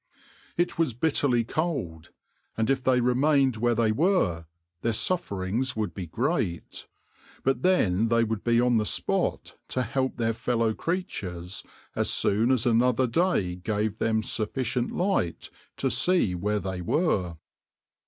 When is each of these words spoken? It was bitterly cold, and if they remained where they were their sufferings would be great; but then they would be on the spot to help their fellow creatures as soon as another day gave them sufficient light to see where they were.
It 0.57 0.79
was 0.79 0.95
bitterly 0.95 1.43
cold, 1.43 2.09
and 2.57 2.71
if 2.71 2.83
they 2.83 3.01
remained 3.01 3.57
where 3.57 3.75
they 3.75 3.91
were 3.91 4.47
their 4.81 4.93
sufferings 4.93 5.75
would 5.75 5.93
be 5.93 6.07
great; 6.07 6.87
but 7.43 7.61
then 7.61 8.07
they 8.07 8.23
would 8.23 8.43
be 8.43 8.59
on 8.59 8.77
the 8.77 8.85
spot 8.87 9.57
to 9.67 9.83
help 9.83 10.17
their 10.17 10.33
fellow 10.33 10.73
creatures 10.73 11.63
as 11.95 12.09
soon 12.09 12.49
as 12.49 12.65
another 12.65 13.05
day 13.05 13.55
gave 13.57 13.99
them 13.99 14.23
sufficient 14.23 14.91
light 14.91 15.51
to 15.77 15.91
see 15.91 16.33
where 16.33 16.59
they 16.59 16.81
were. 16.81 17.37